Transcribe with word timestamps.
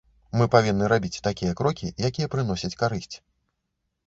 Мы 0.39 0.45
павінны 0.55 0.87
рабіць 0.93 1.21
такія 1.27 1.51
крокі, 1.59 1.91
якія 2.09 2.31
прыносяць 2.33 2.73
карысць. 2.81 3.15